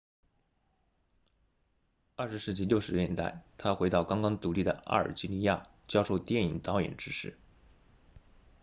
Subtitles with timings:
[2.17, 7.37] 20世纪60年代他回到刚刚独立的阿尔及利亚教授电影导演知识